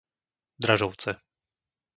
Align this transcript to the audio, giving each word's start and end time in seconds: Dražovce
Dražovce 0.65 1.11